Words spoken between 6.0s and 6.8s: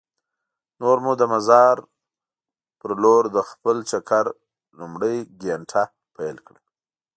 پیل کړه.